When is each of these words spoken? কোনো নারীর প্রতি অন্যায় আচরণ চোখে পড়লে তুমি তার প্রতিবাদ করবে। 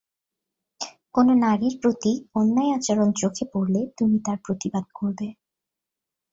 কোনো 1.15 1.31
নারীর 1.43 1.75
প্রতি 1.81 2.11
অন্যায় 2.35 2.71
আচরণ 2.71 3.09
চোখে 3.13 3.45
পড়লে 3.53 3.81
তুমি 3.97 4.17
তার 4.25 4.37
প্রতিবাদ 4.45 4.85
করবে। 4.93 5.27